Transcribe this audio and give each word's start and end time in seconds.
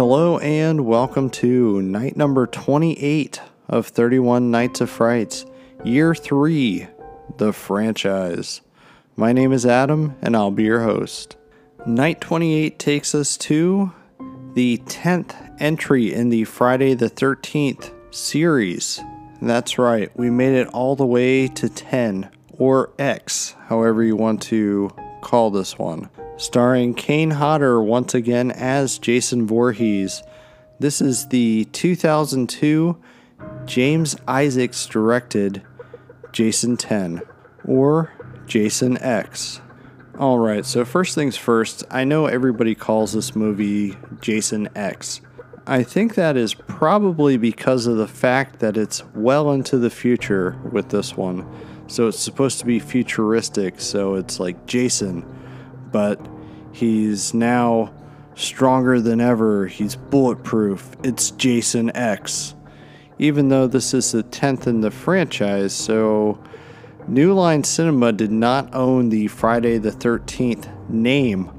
Hello 0.00 0.38
and 0.38 0.86
welcome 0.86 1.28
to 1.28 1.82
night 1.82 2.16
number 2.16 2.46
28 2.46 3.38
of 3.68 3.86
31 3.88 4.50
Nights 4.50 4.80
of 4.80 4.88
Frights, 4.88 5.44
year 5.84 6.14
3, 6.14 6.86
the 7.36 7.52
franchise. 7.52 8.62
My 9.16 9.34
name 9.34 9.52
is 9.52 9.66
Adam 9.66 10.16
and 10.22 10.34
I'll 10.34 10.52
be 10.52 10.62
your 10.62 10.84
host. 10.84 11.36
Night 11.84 12.18
28 12.22 12.78
takes 12.78 13.14
us 13.14 13.36
to 13.36 13.92
the 14.54 14.78
10th 14.86 15.34
entry 15.60 16.14
in 16.14 16.30
the 16.30 16.44
Friday 16.44 16.94
the 16.94 17.10
13th 17.10 17.92
series. 18.10 19.00
That's 19.42 19.76
right, 19.76 20.10
we 20.16 20.30
made 20.30 20.54
it 20.54 20.68
all 20.68 20.96
the 20.96 21.04
way 21.04 21.46
to 21.48 21.68
10, 21.68 22.30
or 22.52 22.90
X, 22.98 23.54
however 23.66 24.02
you 24.02 24.16
want 24.16 24.40
to 24.44 24.92
call 25.20 25.50
this 25.50 25.78
one. 25.78 26.08
Starring 26.40 26.94
Kane 26.94 27.32
Hodder 27.32 27.82
once 27.82 28.14
again 28.14 28.50
as 28.50 28.98
Jason 28.98 29.46
Voorhees. 29.46 30.22
This 30.78 31.02
is 31.02 31.28
the 31.28 31.66
2002 31.66 32.96
James 33.66 34.16
Isaacs 34.26 34.86
directed 34.86 35.60
Jason 36.32 36.78
10, 36.78 37.20
or 37.66 38.14
Jason 38.46 38.96
X. 39.02 39.60
Alright, 40.18 40.64
so 40.64 40.82
first 40.86 41.14
things 41.14 41.36
first, 41.36 41.84
I 41.90 42.04
know 42.04 42.24
everybody 42.24 42.74
calls 42.74 43.12
this 43.12 43.36
movie 43.36 43.98
Jason 44.22 44.70
X. 44.74 45.20
I 45.66 45.82
think 45.82 46.14
that 46.14 46.38
is 46.38 46.54
probably 46.54 47.36
because 47.36 47.86
of 47.86 47.98
the 47.98 48.08
fact 48.08 48.60
that 48.60 48.78
it's 48.78 49.04
well 49.14 49.52
into 49.52 49.76
the 49.76 49.90
future 49.90 50.58
with 50.72 50.88
this 50.88 51.18
one. 51.18 51.46
So 51.86 52.08
it's 52.08 52.18
supposed 52.18 52.60
to 52.60 52.64
be 52.64 52.78
futuristic, 52.78 53.78
so 53.78 54.14
it's 54.14 54.40
like 54.40 54.64
Jason, 54.64 55.22
but 55.92 56.24
he's 56.72 57.34
now 57.34 57.92
stronger 58.34 59.00
than 59.00 59.20
ever. 59.20 59.66
He's 59.66 59.96
bulletproof. 59.96 60.96
It's 61.02 61.30
Jason 61.32 61.94
X. 61.96 62.54
Even 63.18 63.48
though 63.48 63.66
this 63.66 63.92
is 63.92 64.12
the 64.12 64.22
10th 64.22 64.66
in 64.66 64.80
the 64.80 64.90
franchise, 64.90 65.74
so 65.74 66.42
New 67.06 67.34
Line 67.34 67.64
Cinema 67.64 68.12
did 68.12 68.32
not 68.32 68.74
own 68.74 69.10
the 69.10 69.28
Friday 69.28 69.78
the 69.78 69.90
13th 69.90 70.88
name, 70.88 71.50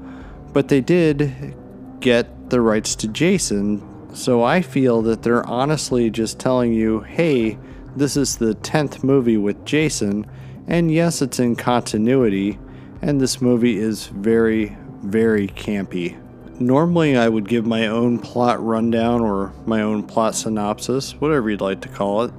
but 0.52 0.68
they 0.68 0.80
did 0.80 1.54
get 2.00 2.50
the 2.50 2.60
rights 2.60 2.96
to 2.96 3.08
Jason 3.08 3.88
so 4.14 4.42
I 4.42 4.60
feel 4.60 5.00
that 5.02 5.22
they're 5.22 5.46
honestly 5.46 6.10
just 6.10 6.38
telling 6.38 6.72
you, 6.72 7.00
hey, 7.00 7.58
this 7.96 8.16
is 8.16 8.36
the 8.36 8.54
10th 8.56 9.02
movie 9.02 9.38
with 9.38 9.64
Jason, 9.64 10.26
and 10.66 10.92
yes, 10.92 11.22
it's 11.22 11.38
in 11.38 11.56
continuity, 11.56 12.58
and 13.02 13.20
this 13.20 13.42
movie 13.42 13.78
is 13.78 14.06
very, 14.06 14.76
very 15.02 15.48
campy. 15.48 16.18
Normally, 16.60 17.16
I 17.16 17.28
would 17.28 17.48
give 17.48 17.66
my 17.66 17.88
own 17.88 18.20
plot 18.20 18.64
rundown 18.64 19.20
or 19.20 19.52
my 19.66 19.82
own 19.82 20.04
plot 20.04 20.36
synopsis, 20.36 21.12
whatever 21.20 21.50
you'd 21.50 21.60
like 21.60 21.80
to 21.80 21.88
call 21.88 22.22
it. 22.22 22.32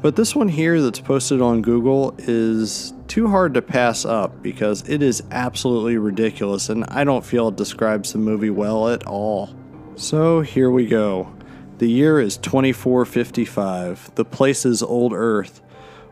But 0.00 0.16
this 0.16 0.36
one 0.36 0.48
here 0.48 0.80
that's 0.80 1.00
posted 1.00 1.40
on 1.40 1.62
Google 1.62 2.14
is 2.18 2.92
too 3.08 3.26
hard 3.28 3.54
to 3.54 3.62
pass 3.62 4.04
up 4.04 4.42
because 4.42 4.86
it 4.88 5.02
is 5.02 5.22
absolutely 5.30 5.96
ridiculous 5.96 6.68
and 6.68 6.84
I 6.88 7.04
don't 7.04 7.24
feel 7.24 7.48
it 7.48 7.56
describes 7.56 8.12
the 8.12 8.18
movie 8.18 8.50
well 8.50 8.88
at 8.90 9.06
all. 9.06 9.54
So 9.96 10.42
here 10.42 10.70
we 10.70 10.86
go. 10.86 11.34
The 11.78 11.88
year 11.88 12.20
is 12.20 12.36
2455. 12.36 14.14
The 14.14 14.24
place 14.24 14.64
is 14.66 14.82
Old 14.82 15.12
Earth. 15.12 15.60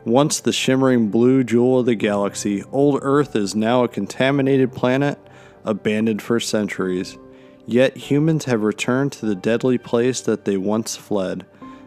Once 0.05 0.41
the 0.41 0.53
shimmering 0.53 1.09
blue 1.09 1.45
jewel 1.45 1.81
of 1.81 1.87
the 1.87 1.95
galaxy, 1.95 2.65
Old 2.73 2.99
Earth 3.03 3.37
is 3.37 3.55
now 3.55 3.85
a 3.85 3.89
contaminated 3.89 4.73
planet, 4.73 5.19
abandoned 5.65 6.21
for 6.21 6.41
centuries. 6.41 7.17
Yet 7.67 7.97
humans 7.97 8.47
have 8.47 8.63
returned 8.63 9.13
to 9.13 9.27
the 9.27 9.37
deadly 9.37 9.79
place 9.79 10.21
that 10.23 10.45
they 10.45 10.57
once 10.57 10.97
fled, 10.97 11.47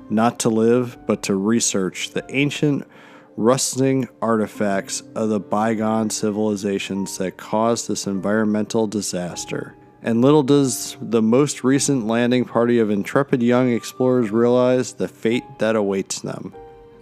not 0.09 0.39
to 0.39 0.49
live, 0.49 0.97
but 1.05 1.23
to 1.23 1.35
research 1.35 2.11
the 2.11 2.25
ancient, 2.29 2.87
rusting 3.35 4.07
artifacts 4.21 5.01
of 5.13 5.27
the 5.27 5.39
bygone 5.41 6.09
civilizations 6.09 7.17
that 7.17 7.35
caused 7.35 7.89
this 7.89 8.07
environmental 8.07 8.87
disaster 8.87 9.75
and 10.05 10.21
little 10.21 10.43
does 10.43 10.95
the 11.01 11.21
most 11.21 11.63
recent 11.63 12.05
landing 12.05 12.45
party 12.45 12.77
of 12.77 12.91
intrepid 12.91 13.41
young 13.41 13.71
explorers 13.71 14.29
realize 14.29 14.93
the 14.93 15.07
fate 15.07 15.43
that 15.57 15.75
awaits 15.75 16.21
them. 16.21 16.53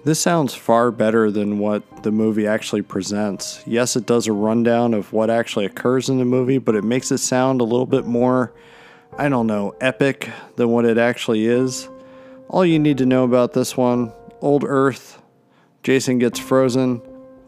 This 0.06 0.20
sounds 0.20 0.54
far 0.54 0.92
better 0.92 1.32
than 1.32 1.60
what 1.60 2.04
the 2.04 2.12
movie 2.12 2.46
actually 2.46 2.82
presents. 2.82 3.64
Yes, 3.66 3.96
it 3.96 4.06
does 4.06 4.28
a 4.28 4.34
rundown 4.34 4.94
of 4.94 5.14
what 5.14 5.30
actually 5.30 5.66
occurs 5.66 6.10
in 6.10 6.18
the 6.18 6.26
movie, 6.26 6.58
but 6.58 6.76
it 6.76 6.84
makes 6.84 7.10
it 7.10 7.20
sound 7.20 7.62
a 7.62 7.64
little 7.64 7.86
bit 7.86 8.06
more, 8.06 8.52
I 9.18 9.30
don't 9.30 9.48
know, 9.48 9.76
epic 9.80 10.30
than 10.58 10.70
what 10.70 10.84
it 10.84 10.98
actually 10.98 11.46
is. 11.46 11.88
All 12.50 12.66
you 12.66 12.80
need 12.80 12.98
to 12.98 13.06
know 13.06 13.24
about 13.24 13.54
this 13.54 13.78
one 13.78 14.12
Old 14.42 14.66
Earth, 14.68 15.22
Jason 15.84 16.20
gets 16.20 16.38
frozen, 16.38 17.02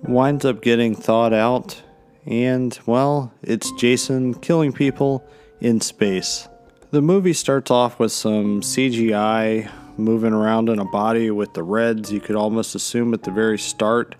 winds 0.04 0.46
up 0.46 0.62
getting 0.62 0.96
thawed 0.96 1.34
out, 1.34 1.82
and, 2.26 2.80
well, 2.86 3.34
it's 3.44 3.70
Jason 3.74 4.34
killing 4.34 4.72
people 4.72 5.28
in 5.60 5.82
space. 5.82 6.48
The 6.92 7.02
movie 7.02 7.34
starts 7.34 7.70
off 7.70 8.00
with 8.00 8.14
some 8.14 8.62
CGI 8.62 9.70
moving 9.98 10.34
around 10.34 10.70
in 10.70 10.80
a 10.80 10.86
body 10.86 11.32
with 11.32 11.54
the 11.54 11.64
reds. 11.64 12.12
You 12.12 12.20
could 12.20 12.36
almost 12.36 12.76
assume 12.76 13.14
at 13.14 13.24
the 13.24 13.32
very 13.32 13.58
start 13.58 14.16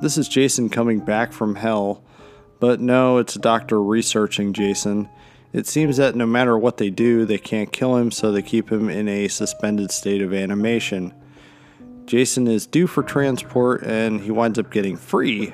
this 0.00 0.16
is 0.16 0.28
Jason 0.28 0.70
coming 0.70 1.00
back 1.00 1.30
from 1.30 1.56
hell, 1.56 2.02
but 2.58 2.80
no, 2.80 3.18
it's 3.18 3.36
a 3.36 3.40
doctor 3.40 3.82
researching 3.82 4.54
Jason. 4.54 5.10
It 5.52 5.66
seems 5.66 5.98
that 5.98 6.16
no 6.16 6.24
matter 6.24 6.56
what 6.56 6.78
they 6.78 6.88
do, 6.88 7.26
they 7.26 7.36
can't 7.36 7.70
kill 7.70 7.96
him, 7.96 8.10
so 8.10 8.32
they 8.32 8.40
keep 8.40 8.72
him 8.72 8.88
in 8.88 9.08
a 9.08 9.28
suspended 9.28 9.90
state 9.90 10.22
of 10.22 10.32
animation. 10.32 11.12
Jason 12.06 12.48
is 12.48 12.66
due 12.66 12.86
for 12.86 13.02
transport 13.02 13.82
and 13.82 14.22
he 14.22 14.30
winds 14.30 14.58
up 14.58 14.70
getting 14.70 14.96
free 14.96 15.52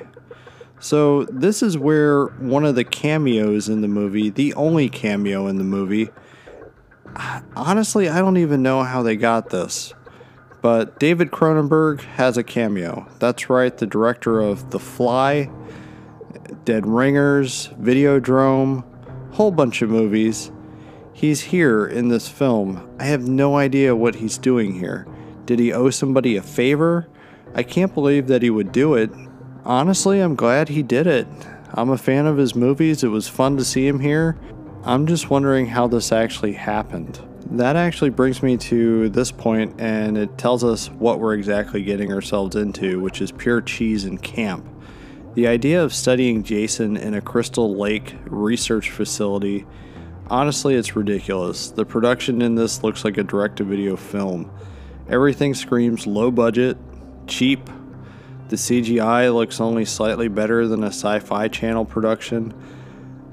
so, 0.79 1.23
this 1.25 1.63
is 1.63 1.77
where 1.77 2.27
one 2.27 2.63
of 2.63 2.75
the 2.75 2.83
cameos 2.83 3.67
in 3.67 3.81
the 3.81 3.87
movie, 3.87 4.29
the 4.29 4.53
only 4.53 4.89
cameo 4.89 5.47
in 5.47 5.57
the 5.57 5.63
movie, 5.63 6.09
honestly, 7.55 8.09
I 8.09 8.19
don't 8.19 8.37
even 8.37 8.61
know 8.61 8.83
how 8.83 9.03
they 9.03 9.15
got 9.15 9.49
this. 9.49 9.93
But 10.61 10.99
David 10.99 11.31
Cronenberg 11.31 12.01
has 12.01 12.37
a 12.37 12.43
cameo. 12.43 13.07
That's 13.19 13.49
right, 13.49 13.75
the 13.77 13.85
director 13.85 14.39
of 14.39 14.71
The 14.71 14.79
Fly, 14.79 15.49
Dead 16.65 16.85
Ringers, 16.85 17.69
Videodrome, 17.79 18.83
whole 19.33 19.51
bunch 19.51 19.81
of 19.81 19.89
movies. 19.89 20.51
He's 21.13 21.41
here 21.41 21.85
in 21.85 22.09
this 22.09 22.27
film. 22.27 22.87
I 22.99 23.05
have 23.05 23.27
no 23.27 23.57
idea 23.57 23.95
what 23.95 24.15
he's 24.15 24.37
doing 24.37 24.73
here. 24.73 25.07
Did 25.45 25.59
he 25.59 25.71
owe 25.71 25.89
somebody 25.89 26.35
a 26.35 26.41
favor? 26.41 27.07
I 27.55 27.63
can't 27.63 27.93
believe 27.93 28.27
that 28.27 28.41
he 28.41 28.49
would 28.49 28.71
do 28.71 28.95
it 28.95 29.11
honestly, 29.67 30.21
I'm 30.21 30.35
glad 30.35 30.69
he 30.69 30.81
did 30.81 31.05
it. 31.05 31.27
I'm 31.73 31.89
a 31.89 31.97
fan 31.97 32.25
of 32.25 32.37
his 32.37 32.55
movies. 32.55 33.03
It 33.03 33.09
was 33.09 33.27
fun 33.27 33.57
to 33.57 33.65
see 33.65 33.85
him 33.85 33.99
here. 33.99 34.37
I'm 34.83 35.05
just 35.07 35.29
wondering 35.29 35.67
how 35.67 35.87
this 35.87 36.11
actually 36.11 36.53
happened. 36.53 37.19
That 37.51 37.75
actually 37.75 38.09
brings 38.09 38.41
me 38.43 38.57
to 38.57 39.09
this 39.09 39.31
point, 39.31 39.79
and 39.79 40.17
it 40.17 40.37
tells 40.37 40.63
us 40.63 40.89
what 40.91 41.19
we're 41.19 41.33
exactly 41.33 41.81
getting 41.83 42.13
ourselves 42.13 42.55
into, 42.55 42.99
which 42.99 43.21
is 43.21 43.31
pure 43.31 43.61
cheese 43.61 44.05
and 44.05 44.21
camp. 44.21 44.65
The 45.33 45.47
idea 45.47 45.83
of 45.83 45.93
studying 45.93 46.43
Jason 46.43 46.97
in 46.97 47.13
a 47.13 47.21
Crystal 47.21 47.75
Lake 47.75 48.15
research 48.25 48.89
facility, 48.89 49.65
honestly, 50.29 50.75
it's 50.75 50.95
ridiculous. 50.95 51.69
The 51.69 51.85
production 51.85 52.41
in 52.41 52.55
this 52.55 52.83
looks 52.83 53.05
like 53.05 53.17
a 53.17 53.23
direct 53.23 53.57
to 53.57 53.63
video 53.63 53.95
film. 53.95 54.51
Everything 55.09 55.53
screams 55.53 56.07
low 56.07 56.31
budget, 56.31 56.77
cheap, 57.27 57.69
the 58.49 58.55
CGI 58.55 59.33
looks 59.33 59.59
only 59.59 59.83
slightly 59.83 60.29
better 60.29 60.67
than 60.67 60.83
a 60.83 60.87
sci 60.87 61.19
fi 61.19 61.49
channel 61.49 61.83
production. 61.83 62.53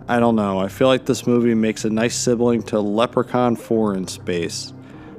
I 0.07 0.21
don't 0.21 0.37
know, 0.37 0.59
I 0.59 0.69
feel 0.69 0.89
like 0.89 1.07
this 1.07 1.27
movie 1.27 1.55
makes 1.55 1.87
a 1.87 1.91
nice 1.91 2.15
sibling 2.15 2.63
to 2.65 2.79
Leprechaun 2.79 3.57
4 3.57 3.95
in 3.95 4.07
space. 4.07 4.75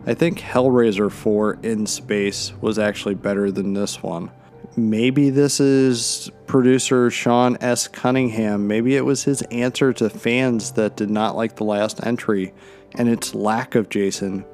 I 0.05 0.13
think 0.13 0.39
Hellraiser 0.39 1.11
4 1.11 1.59
in 1.63 1.87
space 1.87 2.53
was 2.61 2.77
actually 2.77 3.15
better 3.15 3.51
than 3.51 3.73
this 3.73 4.03
one. 4.03 4.29
Maybe 4.77 5.31
this 5.31 5.59
is 5.59 6.29
producer 6.45 7.09
Sean 7.09 7.57
S. 7.61 7.87
Cunningham. 7.87 8.67
Maybe 8.67 8.95
it 8.95 9.05
was 9.05 9.23
his 9.23 9.41
answer 9.43 9.91
to 9.93 10.07
fans 10.07 10.73
that 10.73 10.97
did 10.97 11.09
not 11.09 11.35
like 11.35 11.55
the 11.55 11.63
last 11.63 12.05
entry 12.05 12.53
and 12.93 13.09
its 13.09 13.33
lack 13.33 13.73
of 13.73 13.89
Jason. 13.89 14.45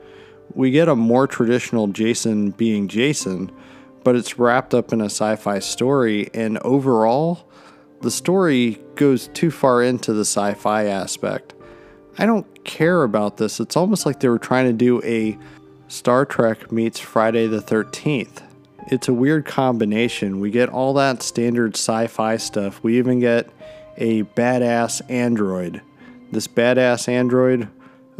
We 0.53 0.71
get 0.71 0.87
a 0.87 0.95
more 0.95 1.27
traditional 1.27 1.87
Jason 1.87 2.51
being 2.51 2.87
Jason, 2.87 3.51
but 4.05 4.15
it's 4.15 4.39
wrapped 4.39 4.73
up 4.73 4.93
in 4.93 5.01
a 5.01 5.05
sci 5.05 5.35
fi 5.35 5.59
story, 5.59 6.29
and 6.33 6.57
overall, 6.59 7.49
the 8.01 8.11
story 8.11 8.81
goes 8.95 9.27
too 9.29 9.51
far 9.51 9.83
into 9.83 10.13
the 10.13 10.21
sci 10.21 10.53
fi 10.55 10.85
aspect. 10.85 11.53
I 12.17 12.25
don't 12.25 12.63
care 12.63 13.03
about 13.03 13.37
this. 13.37 13.59
It's 13.59 13.77
almost 13.77 14.05
like 14.05 14.19
they 14.19 14.29
were 14.29 14.39
trying 14.39 14.65
to 14.67 14.73
do 14.73 15.01
a 15.03 15.37
Star 15.87 16.25
Trek 16.25 16.71
meets 16.71 16.99
Friday 16.99 17.47
the 17.47 17.61
13th. 17.61 18.43
It's 18.87 19.07
a 19.07 19.13
weird 19.13 19.45
combination. 19.45 20.39
We 20.39 20.51
get 20.51 20.69
all 20.69 20.93
that 20.95 21.21
standard 21.21 21.75
sci 21.75 22.07
fi 22.07 22.37
stuff. 22.37 22.81
We 22.83 22.97
even 22.97 23.19
get 23.19 23.49
a 23.97 24.23
badass 24.23 25.01
android. 25.09 25.81
This 26.31 26.47
badass 26.47 27.07
android, 27.07 27.69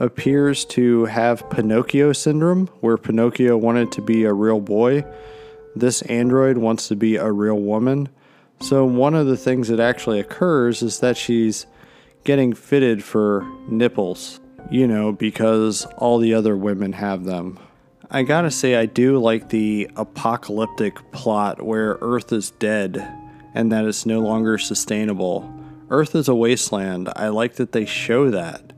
appears 0.02 0.66
to 0.66 1.06
have 1.06 1.48
Pinocchio 1.52 2.12
syndrome, 2.12 2.68
where 2.80 2.98
Pinocchio 2.98 3.56
wanted 3.56 3.92
to 3.94 4.02
be 4.02 4.24
a 4.24 4.34
real 4.34 4.60
boy. 4.60 5.06
This 5.76 6.02
android 6.04 6.58
wants 6.58 6.88
to 6.88 6.96
be 6.96 7.18
a 7.18 7.32
real 7.32 7.60
woman. 7.60 8.10
So, 8.62 8.86
one 8.86 9.16
of 9.16 9.26
the 9.26 9.38
things 9.38 9.70
that 9.70 9.80
actually 9.80 10.20
occurs 10.20 10.84
is 10.84 11.00
that 11.00 11.18
she's 11.18 11.66
getting 12.24 12.54
fitted 12.54 13.04
for 13.04 13.44
nipples, 13.68 14.40
you 14.70 14.86
know, 14.88 15.12
because 15.12 15.86
all 15.98 16.20
the 16.20 16.36
other 16.36 16.56
women 16.56 16.94
have 16.94 17.26
them. 17.26 17.60
I 18.12 18.22
gotta 18.22 18.52
say, 18.52 18.76
I 18.76 18.86
do 18.86 19.18
like 19.18 19.50
the 19.50 19.90
apocalyptic 19.96 21.12
plot 21.12 21.64
where 21.64 21.98
Earth 22.02 22.32
is 22.32 22.52
dead 22.52 22.98
and 23.56 23.72
that 23.72 23.86
it's 23.86 24.06
no 24.06 24.20
longer 24.20 24.60
sustainable. 24.60 25.52
Earth 25.90 26.14
is 26.14 26.28
a 26.28 26.36
wasteland. 26.36 27.10
I 27.16 27.30
like 27.30 27.56
that 27.56 27.72
they 27.72 27.86
show 27.86 28.30
that. 28.30 28.74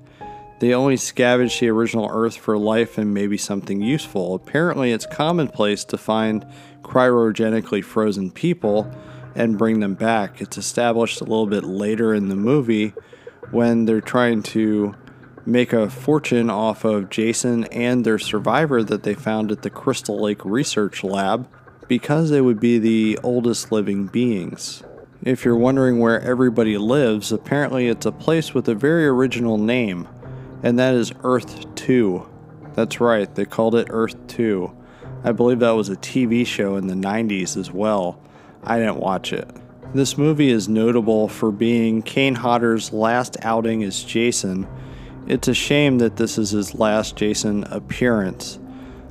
They 0.60 0.74
only 0.74 0.96
scavenge 0.96 1.60
the 1.60 1.70
original 1.70 2.10
Earth 2.10 2.38
for 2.38 2.58
life 2.58 2.98
and 2.98 3.14
maybe 3.14 3.38
something 3.38 3.82
useful. 3.82 4.34
Apparently, 4.34 4.94
it's 4.94 5.06
commonplace 5.06 5.84
to 5.86 5.98
find 5.98 6.48
cryogenically 6.84 7.84
frozen 7.84 8.32
people 8.32 8.90
and 9.36 9.58
bring 9.58 9.80
them 9.80 9.96
back. 9.96 10.42
It's 10.42 10.58
established 10.58 11.22
a 11.22 11.26
little 11.26 11.48
bit 11.48 11.64
later 11.64 12.14
in 12.14 12.30
the 12.30 12.36
movie 12.36 12.94
when 13.52 13.86
they're 13.86 14.02
trying 14.02 14.44
to 14.44 14.96
make 15.46 15.74
a 15.74 15.90
fortune 15.90 16.50
off 16.50 16.86
of 16.86 17.10
Jason 17.10 17.66
and 17.66 18.06
their 18.06 18.20
survivor 18.20 18.82
that 18.84 19.04
they 19.04 19.14
found 19.14 19.52
at 19.52 19.62
the 19.62 19.70
Crystal 19.70 20.22
Lake 20.22 20.44
Research 20.46 21.04
Lab 21.04 21.48
because 21.88 22.30
they 22.30 22.42
would 22.42 22.60
be 22.60 22.80
the 22.80 23.20
oldest 23.24 23.72
living 23.72 24.08
beings. 24.08 24.84
If 25.22 25.46
you're 25.46 25.56
wondering 25.56 26.00
where 26.00 26.22
everybody 26.22 26.78
lives, 26.78 27.32
apparently 27.32 27.88
it's 27.88 28.06
a 28.06 28.12
place 28.12 28.54
with 28.54 28.68
a 28.68 28.76
very 28.76 29.06
original 29.06 29.58
name, 29.58 30.08
and 30.64 30.78
that 30.80 30.94
is 30.94 31.14
Earth 31.24 31.76
2. 31.76 32.28
That's 32.74 33.00
right, 33.00 33.34
they 33.34 33.46
called 33.46 33.76
it 33.76 33.88
Earth 33.90 34.16
2. 34.28 34.76
I 35.24 35.32
believe 35.32 35.60
that 35.60 35.72
was 35.72 35.90
a 35.90 35.96
TV 35.96 36.46
show 36.46 36.76
in 36.76 36.88
the 36.88 36.96
90s 36.96 37.56
as 37.56 37.72
well. 37.72 38.20
I 38.66 38.80
didn't 38.80 38.98
watch 38.98 39.34
it. 39.34 39.50
This 39.94 40.18
movie 40.18 40.50
is 40.50 40.68
notable 40.68 41.28
for 41.28 41.52
being 41.52 42.02
Kane 42.02 42.36
Hodder's 42.36 42.92
last 42.92 43.38
outing 43.42 43.84
as 43.84 44.04
Jason. 44.04 44.68
It's 45.28 45.48
a 45.48 45.54
shame 45.54 46.00
that 46.00 46.18
this 46.18 46.38
is 46.38 46.52
his 46.52 46.74
last 46.76 47.16
Jason 47.16 47.64
appearance. 47.66 48.60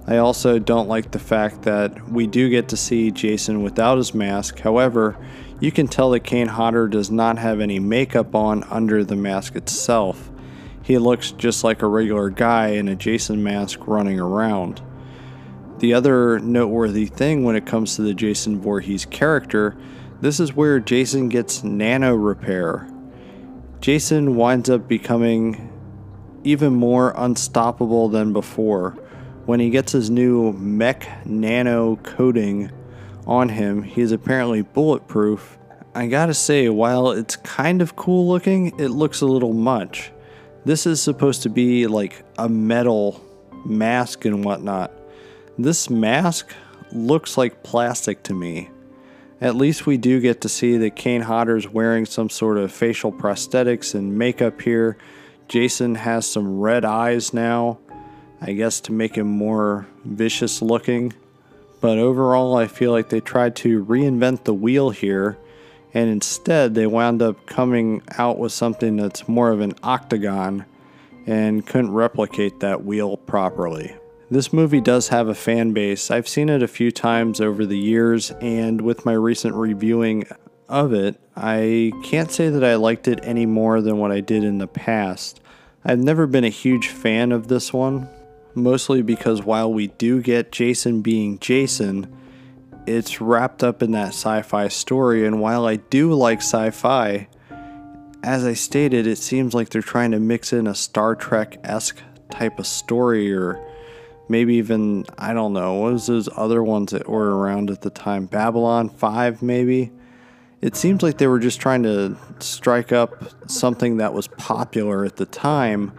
I 0.06 0.16
also 0.16 0.58
don't 0.58 0.88
like 0.88 1.12
the 1.12 1.20
fact 1.20 1.62
that 1.62 2.08
we 2.10 2.26
do 2.26 2.50
get 2.50 2.68
to 2.70 2.76
see 2.76 3.12
Jason 3.12 3.62
without 3.62 3.98
his 3.98 4.12
mask. 4.12 4.58
However, 4.58 5.16
you 5.60 5.70
can 5.70 5.86
tell 5.86 6.10
that 6.10 6.24
Kane 6.24 6.48
Hodder 6.48 6.88
does 6.88 7.10
not 7.10 7.38
have 7.38 7.60
any 7.60 7.78
makeup 7.78 8.34
on 8.34 8.64
under 8.64 9.04
the 9.04 9.14
mask 9.14 9.54
itself. 9.54 10.30
He 10.82 10.98
looks 10.98 11.30
just 11.30 11.62
like 11.62 11.82
a 11.82 11.86
regular 11.86 12.30
guy 12.30 12.70
in 12.70 12.88
a 12.88 12.96
Jason 12.96 13.44
mask 13.44 13.86
running 13.86 14.18
around. 14.18 14.82
The 15.82 15.94
other 15.94 16.38
noteworthy 16.38 17.06
thing 17.06 17.42
when 17.42 17.56
it 17.56 17.66
comes 17.66 17.96
to 17.96 18.02
the 18.02 18.14
Jason 18.14 18.60
Voorhees 18.60 19.04
character 19.04 19.76
this 20.20 20.38
is 20.38 20.54
where 20.54 20.78
Jason 20.78 21.28
gets 21.28 21.64
nano 21.64 22.14
repair. 22.14 22.88
Jason 23.80 24.36
winds 24.36 24.70
up 24.70 24.86
becoming 24.86 25.72
even 26.44 26.72
more 26.72 27.12
unstoppable 27.16 28.08
than 28.08 28.32
before. 28.32 28.90
When 29.46 29.58
he 29.58 29.70
gets 29.70 29.90
his 29.90 30.10
new 30.10 30.52
mech 30.52 31.26
nano 31.26 31.96
coating 31.96 32.70
on 33.26 33.48
him, 33.48 33.82
he 33.82 34.00
is 34.00 34.12
apparently 34.12 34.62
bulletproof. 34.62 35.58
I 35.96 36.06
gotta 36.06 36.34
say, 36.34 36.68
while 36.68 37.10
it's 37.10 37.34
kind 37.34 37.82
of 37.82 37.96
cool 37.96 38.28
looking, 38.28 38.78
it 38.78 38.90
looks 38.90 39.22
a 39.22 39.26
little 39.26 39.52
much. 39.52 40.12
This 40.64 40.86
is 40.86 41.02
supposed 41.02 41.42
to 41.42 41.48
be 41.48 41.88
like 41.88 42.24
a 42.38 42.48
metal 42.48 43.20
mask 43.64 44.24
and 44.24 44.44
whatnot. 44.44 44.92
This 45.58 45.90
mask 45.90 46.54
looks 46.92 47.36
like 47.36 47.62
plastic 47.62 48.22
to 48.24 48.34
me. 48.34 48.70
At 49.40 49.54
least 49.54 49.86
we 49.86 49.98
do 49.98 50.20
get 50.20 50.40
to 50.42 50.48
see 50.48 50.78
that 50.78 50.96
Kane 50.96 51.22
Hodder's 51.22 51.68
wearing 51.68 52.06
some 52.06 52.30
sort 52.30 52.56
of 52.56 52.72
facial 52.72 53.12
prosthetics 53.12 53.94
and 53.94 54.16
makeup 54.16 54.62
here. 54.62 54.96
Jason 55.48 55.96
has 55.96 56.26
some 56.26 56.60
red 56.60 56.84
eyes 56.84 57.34
now, 57.34 57.78
I 58.40 58.52
guess 58.52 58.80
to 58.82 58.92
make 58.92 59.16
him 59.16 59.26
more 59.26 59.86
vicious 60.04 60.62
looking. 60.62 61.12
But 61.82 61.98
overall, 61.98 62.56
I 62.56 62.66
feel 62.66 62.92
like 62.92 63.10
they 63.10 63.20
tried 63.20 63.56
to 63.56 63.84
reinvent 63.84 64.44
the 64.44 64.54
wheel 64.54 64.90
here, 64.90 65.36
and 65.92 66.08
instead 66.08 66.74
they 66.74 66.86
wound 66.86 67.20
up 67.20 67.46
coming 67.46 68.02
out 68.16 68.38
with 68.38 68.52
something 68.52 68.96
that's 68.96 69.28
more 69.28 69.50
of 69.50 69.60
an 69.60 69.74
octagon 69.82 70.64
and 71.26 71.66
couldn't 71.66 71.92
replicate 71.92 72.60
that 72.60 72.84
wheel 72.84 73.16
properly. 73.16 73.96
This 74.32 74.50
movie 74.50 74.80
does 74.80 75.08
have 75.08 75.28
a 75.28 75.34
fan 75.34 75.74
base. 75.74 76.10
I've 76.10 76.26
seen 76.26 76.48
it 76.48 76.62
a 76.62 76.66
few 76.66 76.90
times 76.90 77.38
over 77.38 77.66
the 77.66 77.76
years, 77.76 78.30
and 78.40 78.80
with 78.80 79.04
my 79.04 79.12
recent 79.12 79.54
reviewing 79.54 80.24
of 80.70 80.94
it, 80.94 81.20
I 81.36 81.92
can't 82.02 82.30
say 82.30 82.48
that 82.48 82.64
I 82.64 82.76
liked 82.76 83.08
it 83.08 83.20
any 83.24 83.44
more 83.44 83.82
than 83.82 83.98
what 83.98 84.10
I 84.10 84.20
did 84.20 84.42
in 84.42 84.56
the 84.56 84.66
past. 84.66 85.42
I've 85.84 85.98
never 85.98 86.26
been 86.26 86.44
a 86.44 86.48
huge 86.48 86.88
fan 86.88 87.30
of 87.30 87.48
this 87.48 87.74
one, 87.74 88.08
mostly 88.54 89.02
because 89.02 89.42
while 89.42 89.70
we 89.70 89.88
do 89.88 90.22
get 90.22 90.50
Jason 90.50 91.02
being 91.02 91.38
Jason, 91.38 92.10
it's 92.86 93.20
wrapped 93.20 93.62
up 93.62 93.82
in 93.82 93.90
that 93.90 94.14
sci 94.14 94.40
fi 94.40 94.68
story, 94.68 95.26
and 95.26 95.42
while 95.42 95.66
I 95.66 95.76
do 95.76 96.14
like 96.14 96.38
sci 96.38 96.70
fi, 96.70 97.28
as 98.22 98.46
I 98.46 98.54
stated, 98.54 99.06
it 99.06 99.18
seems 99.18 99.52
like 99.52 99.68
they're 99.68 99.82
trying 99.82 100.12
to 100.12 100.18
mix 100.18 100.54
in 100.54 100.66
a 100.66 100.74
Star 100.74 101.14
Trek 101.14 101.58
esque 101.62 102.00
type 102.30 102.58
of 102.58 102.66
story 102.66 103.30
or 103.30 103.62
maybe 104.32 104.54
even 104.54 105.04
I 105.18 105.34
don't 105.34 105.52
know 105.52 105.74
what 105.74 105.92
was 105.92 106.06
those 106.06 106.28
other 106.36 106.64
ones 106.64 106.90
that 106.90 107.08
were 107.08 107.38
around 107.38 107.70
at 107.70 107.82
the 107.82 107.90
time? 107.90 108.26
Babylon 108.26 108.88
5 108.88 109.42
maybe? 109.42 109.92
It 110.60 110.74
seems 110.74 111.02
like 111.02 111.18
they 111.18 111.26
were 111.26 111.38
just 111.38 111.60
trying 111.60 111.82
to 111.82 112.16
strike 112.38 112.92
up 112.92 113.24
something 113.50 113.98
that 113.98 114.14
was 114.14 114.28
popular 114.28 115.04
at 115.04 115.16
the 115.16 115.26
time 115.26 115.92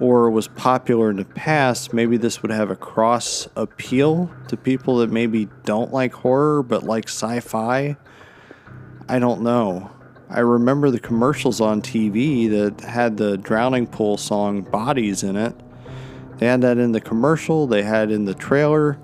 or 0.00 0.30
was 0.30 0.48
popular 0.48 1.10
in 1.10 1.16
the 1.16 1.24
past. 1.24 1.92
Maybe 1.92 2.16
this 2.16 2.42
would 2.42 2.50
have 2.50 2.70
a 2.70 2.76
cross 2.76 3.48
appeal 3.56 4.30
to 4.48 4.56
people 4.56 4.98
that 4.98 5.10
maybe 5.10 5.48
don't 5.64 5.92
like 5.92 6.12
horror 6.12 6.62
but 6.62 6.82
like 6.82 7.08
sci-fi? 7.08 7.96
I 9.08 9.18
don't 9.18 9.42
know. 9.42 9.90
I 10.28 10.40
remember 10.40 10.90
the 10.90 10.98
commercials 10.98 11.60
on 11.60 11.82
TV 11.82 12.50
that 12.50 12.80
had 12.80 13.16
the 13.16 13.38
drowning 13.38 13.86
pool 13.86 14.16
song 14.16 14.62
Bodies 14.62 15.22
in 15.22 15.36
it 15.36 15.54
they 16.38 16.46
had 16.46 16.60
that 16.62 16.78
in 16.78 16.92
the 16.92 17.00
commercial, 17.00 17.66
they 17.66 17.82
had 17.82 18.10
in 18.10 18.24
the 18.24 18.34
trailer. 18.34 18.98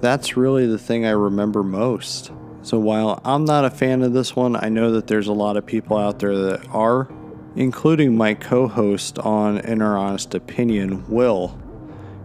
That's 0.00 0.36
really 0.36 0.66
the 0.66 0.78
thing 0.78 1.04
I 1.04 1.10
remember 1.10 1.62
most. 1.62 2.32
So 2.62 2.78
while 2.78 3.20
I'm 3.24 3.44
not 3.44 3.64
a 3.64 3.70
fan 3.70 4.02
of 4.02 4.12
this 4.12 4.36
one, 4.36 4.56
I 4.56 4.68
know 4.68 4.92
that 4.92 5.06
there's 5.06 5.28
a 5.28 5.32
lot 5.32 5.56
of 5.56 5.66
people 5.66 5.96
out 5.96 6.18
there 6.18 6.36
that 6.36 6.68
are, 6.70 7.08
including 7.56 8.16
my 8.16 8.34
co 8.34 8.68
host 8.68 9.18
on 9.18 9.58
In 9.58 9.82
Our 9.82 9.96
Honest 9.96 10.34
Opinion, 10.34 11.04
Will. 11.08 11.58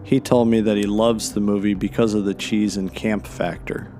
He 0.04 0.20
told 0.20 0.48
me 0.48 0.60
that 0.60 0.76
he 0.76 0.84
loves 0.84 1.32
the 1.32 1.40
movie 1.40 1.74
because 1.74 2.14
of 2.14 2.24
the 2.24 2.34
cheese 2.34 2.76
and 2.76 2.94
camp 2.94 3.26
factor. 3.26 3.90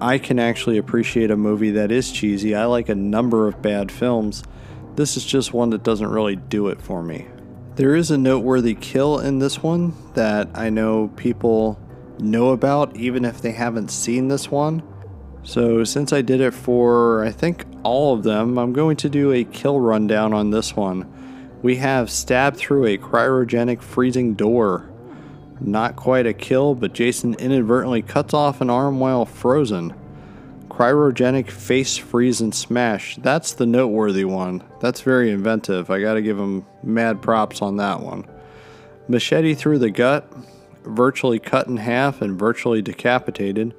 I 0.00 0.18
can 0.18 0.38
actually 0.38 0.78
appreciate 0.78 1.30
a 1.30 1.36
movie 1.36 1.72
that 1.72 1.90
is 1.90 2.12
cheesy. 2.12 2.54
I 2.54 2.64
like 2.66 2.88
a 2.88 2.94
number 2.94 3.48
of 3.48 3.60
bad 3.60 3.90
films. 3.92 4.44
This 4.96 5.16
is 5.16 5.24
just 5.26 5.52
one 5.52 5.70
that 5.70 5.82
doesn't 5.82 6.08
really 6.08 6.36
do 6.36 6.68
it 6.68 6.80
for 6.80 7.02
me. 7.02 7.26
There 7.80 7.96
is 7.96 8.10
a 8.10 8.18
noteworthy 8.18 8.74
kill 8.74 9.20
in 9.20 9.38
this 9.38 9.62
one 9.62 9.94
that 10.12 10.50
I 10.52 10.68
know 10.68 11.08
people 11.16 11.80
know 12.18 12.50
about 12.50 12.94
even 12.94 13.24
if 13.24 13.40
they 13.40 13.52
haven't 13.52 13.90
seen 13.90 14.28
this 14.28 14.50
one. 14.50 14.82
So, 15.44 15.82
since 15.84 16.12
I 16.12 16.20
did 16.20 16.42
it 16.42 16.52
for 16.52 17.24
I 17.24 17.30
think 17.30 17.64
all 17.82 18.12
of 18.12 18.22
them, 18.22 18.58
I'm 18.58 18.74
going 18.74 18.98
to 18.98 19.08
do 19.08 19.32
a 19.32 19.44
kill 19.44 19.80
rundown 19.80 20.34
on 20.34 20.50
this 20.50 20.76
one. 20.76 21.10
We 21.62 21.76
have 21.76 22.10
stabbed 22.10 22.58
through 22.58 22.84
a 22.84 22.98
cryogenic 22.98 23.80
freezing 23.80 24.34
door. 24.34 24.90
Not 25.58 25.96
quite 25.96 26.26
a 26.26 26.34
kill, 26.34 26.74
but 26.74 26.92
Jason 26.92 27.32
inadvertently 27.32 28.02
cuts 28.02 28.34
off 28.34 28.60
an 28.60 28.68
arm 28.68 29.00
while 29.00 29.24
frozen. 29.24 29.94
Cryogenic 30.80 31.50
face 31.50 31.98
freeze 31.98 32.40
and 32.40 32.54
smash. 32.54 33.16
That's 33.16 33.52
the 33.52 33.66
noteworthy 33.66 34.24
one. 34.24 34.62
That's 34.80 35.02
very 35.02 35.30
inventive. 35.30 35.90
I 35.90 36.00
gotta 36.00 36.22
give 36.22 36.38
him 36.38 36.64
mad 36.82 37.20
props 37.20 37.60
on 37.60 37.76
that 37.76 38.00
one. 38.00 38.24
Machete 39.06 39.52
through 39.52 39.80
the 39.80 39.90
gut, 39.90 40.32
virtually 40.84 41.38
cut 41.38 41.66
in 41.66 41.76
half 41.76 42.22
and 42.22 42.38
virtually 42.38 42.80
decapitated. 42.80 43.74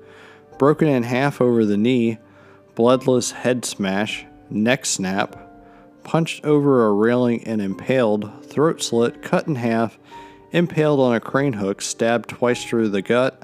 Broken 0.59 0.87
in 0.87 1.01
half 1.01 1.41
over 1.41 1.65
the 1.65 1.75
knee, 1.75 2.19
bloodless 2.75 3.31
head 3.31 3.65
smash, 3.65 4.23
neck 4.51 4.85
snap, 4.85 5.35
punched 6.03 6.45
over 6.45 6.85
a 6.85 6.93
railing 6.93 7.43
and 7.45 7.63
impaled, 7.63 8.45
throat 8.45 8.79
slit, 8.79 9.23
cut 9.23 9.47
in 9.47 9.55
half, 9.55 9.97
impaled 10.51 10.99
on 10.99 11.15
a 11.15 11.19
crane 11.19 11.53
hook, 11.53 11.81
stabbed 11.81 12.29
twice 12.29 12.63
through 12.63 12.89
the 12.89 13.01
gut, 13.01 13.41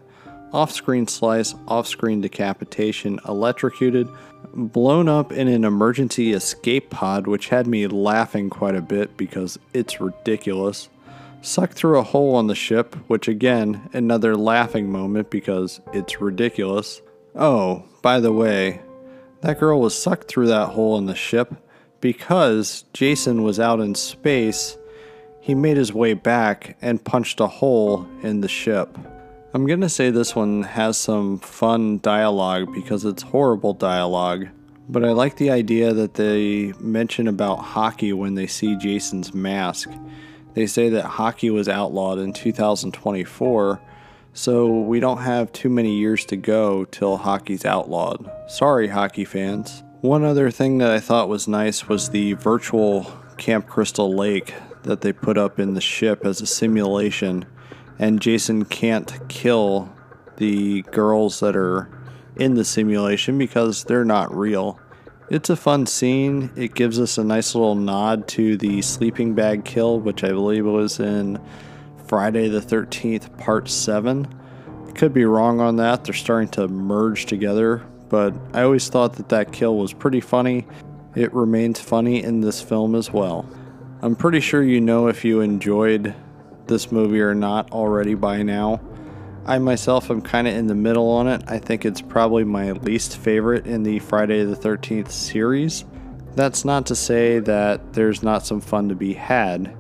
off 0.54 0.72
screen 0.72 1.08
slice, 1.08 1.56
off 1.68 1.88
screen 1.88 2.22
decapitation, 2.22 3.20
electrocuted, 3.28 4.08
blown 4.54 5.08
up 5.08 5.32
in 5.32 5.48
an 5.48 5.64
emergency 5.64 6.34
escape 6.34 6.90
pod, 6.90 7.28
which 7.28 7.50
had 7.50 7.68
me 7.68 7.88
laughing 7.88 8.50
quite 8.50 8.76
a 8.76 8.82
bit 8.82 9.18
because 9.18 9.60
it's 9.74 10.02
ridiculous. 10.02 10.90
sucked 11.42 11.74
through 11.74 12.00
a 12.00 12.04
hole 12.04 12.36
on 12.36 12.48
the 12.48 12.56
ship, 12.56 12.96
which 13.08 13.28
again, 13.28 13.90
another 13.94 14.36
laughing 14.36 14.92
moment 14.92 15.30
because 15.30 15.80
it's 15.94 16.20
ridiculous. 16.20 17.02
Oh, 17.36 17.84
by 18.02 18.20
the 18.20 18.34
way, 18.34 18.82
that 19.42 19.60
girl 19.60 19.80
was 19.80 19.98
sucked 19.98 20.28
through 20.28 20.48
that 20.48 20.70
hole 20.70 20.98
in 20.98 21.06
the 21.06 21.16
ship 21.16 21.54
because 22.02 22.86
Jason 22.94 23.44
was 23.44 23.60
out 23.60 23.80
in 23.80 23.96
space. 23.96 24.78
He 25.40 25.54
made 25.56 25.78
his 25.78 25.94
way 25.94 26.14
back 26.14 26.78
and 26.82 27.04
punched 27.04 27.40
a 27.40 27.48
hole 27.48 28.08
in 28.24 28.42
the 28.42 28.50
ship. 28.50 28.98
I'm 29.58 29.66
going 29.66 29.82
to 29.82 29.90
say 29.90 30.12
this 30.12 30.36
one 30.36 30.62
has 30.62 31.00
some 31.00 31.40
fun 31.40 31.98
dialogue 31.98 32.72
because 32.76 33.06
it's 33.06 33.24
horrible 33.24 33.74
dialogue, 33.74 34.50
but 34.88 35.04
I 35.04 35.14
like 35.14 35.38
the 35.38 35.50
idea 35.50 35.96
that 35.96 36.14
they 36.14 36.74
mention 36.80 37.28
about 37.28 37.56
hockey 37.56 38.14
when 38.14 38.36
they 38.36 38.46
see 38.46 38.76
Jason's 38.76 39.34
mask. 39.34 39.90
They 40.54 40.68
say 40.68 40.90
that 40.90 41.06
hockey 41.06 41.50
was 41.50 41.68
outlawed 41.68 42.20
in 42.20 42.34
2024, 42.34 43.82
so 44.34 44.80
we 44.82 45.00
don't 45.00 45.24
have 45.24 45.52
too 45.54 45.70
many 45.70 45.98
years 45.98 46.24
to 46.26 46.38
go 46.38 46.86
till 46.86 47.18
hockey's 47.18 47.66
outlawed. 47.66 48.30
Sorry, 48.48 48.88
hockey 48.88 49.26
fans. 49.26 49.82
One 50.02 50.24
other 50.24 50.52
thing 50.52 50.78
that 50.78 50.92
I 50.92 51.00
thought 51.00 51.30
was 51.30 51.48
nice 51.48 51.90
was 51.90 52.12
the 52.12 52.34
virtual 52.34 53.12
Camp 53.38 53.66
Crystal 53.66 54.16
Lake 54.16 54.54
that 54.84 55.02
they 55.02 55.12
put 55.12 55.36
up 55.36 55.60
in 55.60 55.74
the 55.74 55.82
ship 55.82 56.28
as 56.28 56.42
a 56.42 56.46
simulation 56.46 57.48
and 58.00 58.22
Jason 58.22 58.66
can't 58.66 59.28
kill 59.30 59.94
the 60.38 60.84
girls 60.84 61.40
that 61.40 61.56
are 61.56 61.90
in 62.36 62.54
the 62.54 62.64
simulation 62.64 63.38
because 63.38 63.84
they're 63.84 64.06
not 64.06 64.36
real. 64.36 64.80
It's 65.30 65.50
a 65.50 65.56
fun 65.56 65.86
scene. 65.88 66.52
It 66.56 66.74
gives 66.74 67.00
us 67.00 67.18
a 67.18 67.24
nice 67.24 67.54
little 67.54 67.76
nod 67.76 68.28
to 68.30 68.56
the 68.56 68.82
sleeping 68.82 69.34
bag 69.34 69.66
kill, 69.66 70.00
which 70.00 70.24
I 70.24 70.30
believe 70.30 70.66
was 70.66 71.00
in 71.00 71.42
Friday 72.06 72.48
the 72.48 72.62
13th, 72.62 73.38
part 73.38 73.68
7. 73.68 74.28
Could 74.96 75.14
be 75.14 75.26
wrong 75.26 75.60
on 75.60 75.76
that. 75.78 76.04
They're 76.06 76.14
starting 76.14 76.50
to 76.52 76.68
merge 76.68 77.26
together, 77.26 77.86
but 78.10 78.34
I 78.54 78.62
always 78.62 78.88
thought 78.88 79.14
that 79.14 79.30
that 79.30 79.52
kill 79.52 79.76
was 79.76 79.92
pretty 79.92 80.22
funny. 80.22 80.66
It 81.16 81.34
remains 81.34 81.80
funny 81.80 82.24
in 82.24 82.42
this 82.42 82.62
film 82.62 82.96
as 82.96 83.12
well. 83.12 83.50
I'm 84.02 84.16
pretty 84.16 84.40
sure 84.40 84.64
you 84.64 84.80
know 84.80 85.08
if 85.08 85.26
you 85.26 85.42
enjoyed 85.42 86.16
this 86.68 86.92
movie 86.92 87.22
or 87.22 87.34
not 87.34 87.72
already 87.72 88.14
by 88.14 88.44
now. 88.44 88.82
I 89.46 89.60
myself 89.60 90.12
am 90.12 90.22
kind 90.22 90.48
of 90.48 90.54
in 90.56 90.68
the 90.68 90.76
middle 90.76 91.10
on 91.10 91.28
it. 91.28 91.42
I 91.48 91.58
think 91.58 91.86
it's 91.86 92.02
probably 92.02 92.44
my 92.44 92.74
least 92.74 93.18
favorite 93.18 93.66
in 93.66 93.84
the 93.84 94.00
Friday 94.00 94.44
the 94.44 94.56
13th 94.56 95.10
series. 95.10 95.86
That's 96.36 96.66
not 96.66 96.86
to 96.88 96.96
say 96.96 97.40
that 97.40 97.94
there's 97.94 98.22
not 98.22 98.46
some 98.46 98.60
fun 98.60 98.90
to 98.90 98.96
be 98.96 99.14
had. 99.14 99.76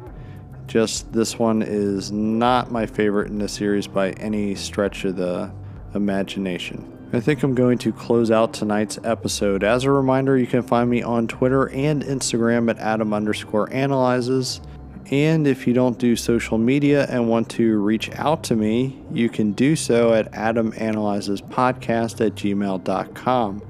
Just 0.68 1.12
this 1.12 1.38
one 1.38 1.62
is 1.62 2.12
not 2.12 2.72
my 2.72 2.86
favorite 2.86 3.30
in 3.30 3.40
the 3.40 3.48
series 3.48 3.88
by 3.88 4.12
any 4.12 4.56
stretch 4.56 5.06
of 5.06 5.18
the 5.18 5.52
imagination. 5.94 6.94
I 7.14 7.22
think 7.22 7.42
I'm 7.44 7.56
going 7.56 7.78
to 7.80 7.94
close 7.94 8.32
out 8.32 8.54
tonight's 8.54 9.00
episode. 9.04 9.64
As 9.64 9.86
a 9.86 9.92
reminder, 9.92 10.38
you 10.38 10.48
can 10.48 10.62
find 10.62 10.90
me 10.90 11.02
on 11.02 11.28
Twitter 11.28 11.70
and 11.70 12.04
Instagram 12.04 12.70
at 12.70 12.80
Adam 12.80 13.14
underscore 13.14 13.72
analyzes. 13.72 14.60
And 15.10 15.48
if 15.48 15.66
you 15.66 15.74
don't 15.74 15.98
do 15.98 16.16
social 16.18 16.58
media 16.58 17.06
and 17.10 17.30
want 17.30 17.50
to 17.52 17.80
reach 17.80 18.12
out 18.16 18.44
to 18.46 18.56
me, 18.56 19.02
you 19.12 19.30
can 19.30 19.54
do 19.54 19.76
so 19.76 20.14
at 20.14 20.32
adamanalyzespodcast 20.34 22.26
at 22.26 22.36
gmail.com. 22.36 23.62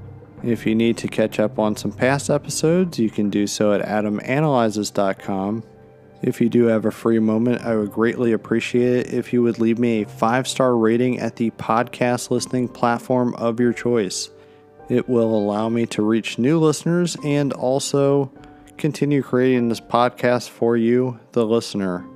If 0.42 0.66
you 0.66 0.74
need 0.74 0.96
to 0.98 1.08
catch 1.08 1.38
up 1.40 1.58
on 1.58 1.76
some 1.76 1.92
past 1.92 2.30
episodes, 2.30 2.98
you 2.98 3.10
can 3.10 3.30
do 3.30 3.46
so 3.46 3.72
at 3.72 3.82
adamanalyzes.com. 3.82 5.62
If 6.20 6.40
you 6.40 6.48
do 6.48 6.64
have 6.64 6.84
a 6.84 6.90
free 6.90 7.20
moment, 7.20 7.62
I 7.62 7.76
would 7.76 7.92
greatly 7.92 8.32
appreciate 8.32 9.06
it 9.06 9.14
if 9.14 9.32
you 9.32 9.42
would 9.42 9.60
leave 9.60 9.78
me 9.78 10.02
a 10.02 10.08
five 10.08 10.48
star 10.48 10.76
rating 10.76 11.20
at 11.20 11.36
the 11.36 11.50
podcast 11.52 12.30
listening 12.30 12.68
platform 12.68 13.34
of 13.34 13.60
your 13.60 13.72
choice. 13.72 14.30
It 14.88 15.08
will 15.08 15.34
allow 15.34 15.68
me 15.68 15.86
to 15.86 16.02
reach 16.02 16.38
new 16.38 16.58
listeners 16.58 17.16
and 17.22 17.52
also 17.52 18.32
continue 18.78 19.22
creating 19.22 19.68
this 19.68 19.80
podcast 19.80 20.48
for 20.48 20.76
you, 20.76 21.18
the 21.32 21.44
listener. 21.44 22.06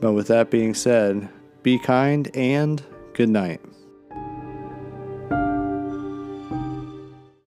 But 0.00 0.12
with 0.12 0.28
that 0.28 0.50
being 0.50 0.74
said, 0.74 1.28
be 1.62 1.78
kind 1.78 2.30
and 2.36 2.82
good 3.14 3.30
night. 3.30 3.60